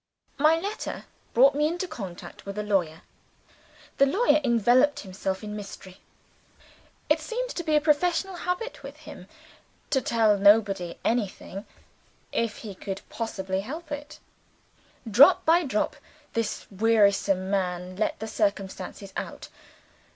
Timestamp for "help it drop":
13.61-15.45